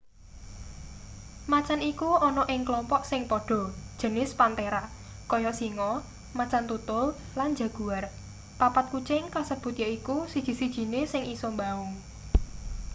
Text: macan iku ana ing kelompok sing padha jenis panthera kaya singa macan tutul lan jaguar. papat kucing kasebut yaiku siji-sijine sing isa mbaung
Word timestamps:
macan 1.53 1.79
iku 1.91 2.09
ana 2.27 2.43
ing 2.53 2.61
kelompok 2.67 3.01
sing 3.09 3.21
padha 3.31 3.61
jenis 4.01 4.31
panthera 4.39 4.83
kaya 5.31 5.51
singa 5.59 5.91
macan 6.39 6.63
tutul 6.69 7.05
lan 7.39 7.49
jaguar. 7.59 8.03
papat 8.59 8.85
kucing 8.93 9.23
kasebut 9.35 9.73
yaiku 9.83 10.17
siji-sijine 10.31 11.01
sing 11.11 11.23
isa 11.33 11.47
mbaung 11.55 11.91